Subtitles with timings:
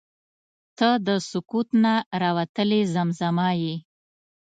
[0.77, 3.75] •ته د سکوت نه راوتلې زمزمه یې.